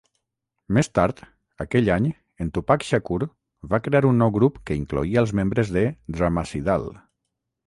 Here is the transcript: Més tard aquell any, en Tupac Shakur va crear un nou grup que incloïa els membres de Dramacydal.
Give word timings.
Més 0.77 0.87
tard 0.99 1.19
aquell 1.65 1.91
any, 1.95 2.07
en 2.45 2.49
Tupac 2.55 2.85
Shakur 2.87 3.19
va 3.75 3.81
crear 3.89 4.03
un 4.13 4.19
nou 4.23 4.33
grup 4.39 4.59
que 4.71 4.79
incloïa 4.81 5.21
els 5.25 5.35
membres 5.43 5.75
de 5.77 5.85
Dramacydal. 6.19 6.91